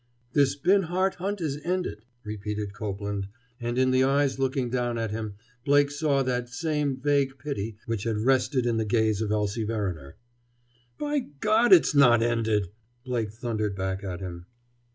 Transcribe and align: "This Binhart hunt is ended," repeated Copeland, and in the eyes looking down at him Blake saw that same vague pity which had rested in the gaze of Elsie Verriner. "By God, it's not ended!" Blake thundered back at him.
"This 0.33 0.55
Binhart 0.55 1.17
hunt 1.21 1.41
is 1.41 1.59
ended," 1.63 2.05
repeated 2.23 2.73
Copeland, 2.73 3.27
and 3.59 3.77
in 3.77 3.91
the 3.91 4.03
eyes 4.03 4.39
looking 4.39 4.67
down 4.71 4.97
at 4.97 5.11
him 5.11 5.35
Blake 5.63 5.91
saw 5.91 6.23
that 6.23 6.49
same 6.49 6.97
vague 6.97 7.37
pity 7.37 7.77
which 7.85 8.05
had 8.05 8.17
rested 8.17 8.65
in 8.65 8.77
the 8.77 8.83
gaze 8.85 9.21
of 9.21 9.31
Elsie 9.31 9.63
Verriner. 9.63 10.15
"By 10.97 11.19
God, 11.19 11.71
it's 11.71 11.93
not 11.93 12.23
ended!" 12.23 12.69
Blake 13.05 13.31
thundered 13.31 13.75
back 13.75 14.03
at 14.03 14.21
him. 14.21 14.47